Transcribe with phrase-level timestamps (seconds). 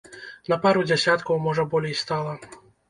[0.53, 2.39] На пару дзясяткаў, можа, болей стала.